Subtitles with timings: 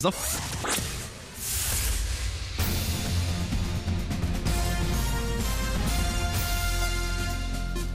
[0.00, 0.75] The f-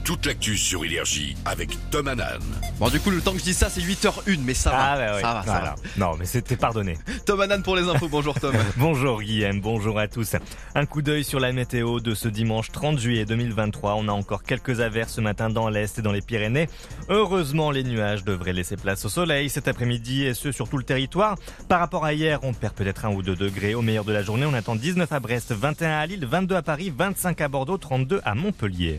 [0.04, 2.40] Toute l'actu sur Énergie avec Tom Hanan.
[2.80, 4.76] Bon, du coup, le temps que je dis ça, c'est 8h01, mais ça va.
[4.80, 5.20] Ah ouais, ouais.
[5.20, 5.74] Ça va, ça Voilà.
[5.96, 6.94] Non, mais c'était pardonné.
[6.94, 7.12] va.
[7.24, 8.08] Tom Hanan pour les infos.
[8.08, 8.52] Bonjour, Tom.
[8.76, 10.34] bonjour Guillaume, bonjour à tous.
[10.74, 13.94] Un coup d'œil sur la météo de ce dimanche 30 juillet 2023.
[13.94, 16.68] On a encore quelques averses ce matin dans l'Est et dans les Pyrénées.
[17.08, 20.84] Heureusement, les nuages devraient laisser place au soleil cet après-midi et ce sur tout le
[20.84, 21.36] territoire.
[21.68, 23.76] Par rapport à hier, on perd peut-être un ou deux degrés.
[23.76, 26.62] Au meilleur de la journée, on attend 19 à Brest, 21 à Lille, 22 à
[26.62, 28.98] Paris, 25 à Bordeaux, 32 à Montpellier.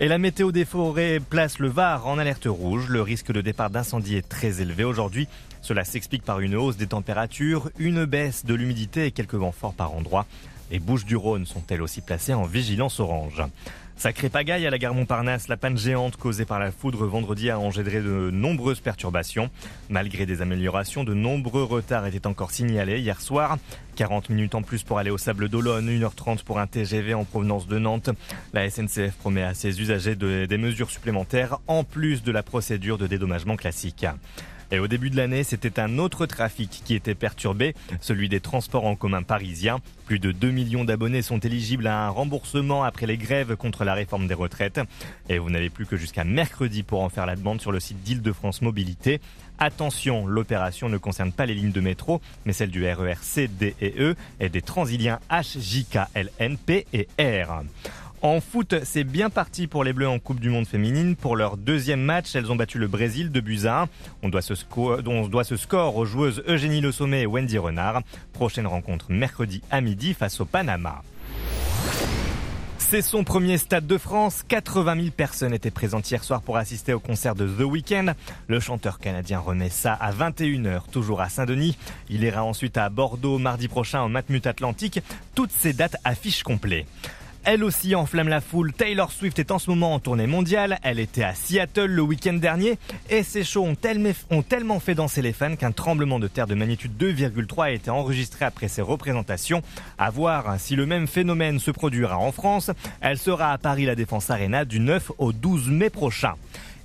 [0.00, 2.88] Et la météo des forêts place le Var en alerte rouge.
[2.88, 5.28] Le risque de départ d'incendie est très élevé aujourd'hui.
[5.62, 9.72] Cela s'explique par une hausse des températures, une baisse de l'humidité et quelques vents forts
[9.72, 10.26] par endroits.
[10.74, 13.40] Les Bouches du Rhône sont elles aussi placées en vigilance orange.
[13.96, 17.60] Sacré pagaille à la gare Montparnasse, la panne géante causée par la foudre vendredi a
[17.60, 19.50] engendré de nombreuses perturbations.
[19.88, 23.56] Malgré des améliorations, de nombreux retards étaient encore signalés hier soir.
[23.94, 27.68] 40 minutes en plus pour aller au Sable d'Olonne, 1h30 pour un TGV en provenance
[27.68, 28.10] de Nantes.
[28.52, 32.98] La SNCF promet à ses usagers de- des mesures supplémentaires en plus de la procédure
[32.98, 34.06] de dédommagement classique.
[34.74, 38.86] Et au début de l'année, c'était un autre trafic qui était perturbé, celui des transports
[38.86, 39.78] en commun parisiens.
[40.04, 43.94] Plus de 2 millions d'abonnés sont éligibles à un remboursement après les grèves contre la
[43.94, 44.80] réforme des retraites.
[45.28, 48.02] Et vous n'avez plus que jusqu'à mercredi pour en faire la demande sur le site
[48.02, 49.20] d'Île-de-France Mobilité.
[49.60, 53.76] Attention, l'opération ne concerne pas les lignes de métro, mais celles du RER C, D
[53.80, 55.86] et E et des transiliens H, J,
[56.92, 57.62] et R.
[58.24, 61.14] En foot, c'est bien parti pour les Bleus en Coupe du Monde féminine.
[61.14, 63.88] Pour leur deuxième match, elles ont battu le Brésil de buts à 1.
[64.22, 64.54] On doit ce,
[65.56, 68.00] score aux joueuses Eugénie Le Sommet et Wendy Renard.
[68.32, 71.02] Prochaine rencontre mercredi à midi face au Panama.
[72.78, 74.42] C'est son premier stade de France.
[74.48, 78.14] 80 000 personnes étaient présentes hier soir pour assister au concert de The Weeknd.
[78.48, 81.76] Le chanteur canadien remet ça à 21h, toujours à Saint-Denis.
[82.08, 85.02] Il ira ensuite à Bordeaux mardi prochain au Matmut Atlantique.
[85.34, 86.86] Toutes ces dates affichent complet.
[87.46, 88.72] Elle aussi enflamme la foule.
[88.72, 90.78] Taylor Swift est en ce moment en tournée mondiale.
[90.82, 92.78] Elle était à Seattle le week-end dernier.
[93.10, 96.92] Et ces shows ont tellement, fait danser les fans qu'un tremblement de terre de magnitude
[96.98, 99.60] 2,3 a été enregistré après ces représentations.
[99.98, 102.70] À voir si le même phénomène se produira en France.
[103.02, 106.36] Elle sera à Paris la Défense Arena du 9 au 12 mai prochain.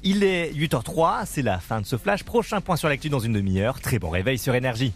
[0.04, 2.24] Il est 8h03, c'est la fin de ce flash.
[2.24, 3.80] Prochain point sur l'actu dans une demi-heure.
[3.80, 4.94] Très bon réveil sur Énergie.